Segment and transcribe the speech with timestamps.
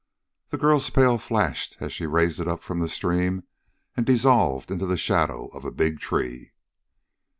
[0.49, 3.43] The girl's pail flashed, as she raised it up from the stream
[3.95, 6.53] and dissolved into the shadow of a big tree.